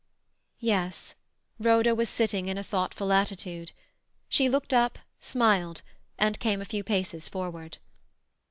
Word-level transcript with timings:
Yes; 0.59 1.13
Rhoda 1.59 1.93
was 1.93 2.09
sitting 2.09 2.47
in 2.47 2.57
a 2.57 2.63
thoughtful 2.63 3.13
attitude. 3.13 3.71
She 4.29 4.49
looked 4.49 4.73
up, 4.73 4.97
smiled, 5.19 5.83
and 6.17 6.39
came 6.39 6.59
a 6.59 6.65
few 6.65 6.83
paces 6.83 7.27
forward. 7.27 7.77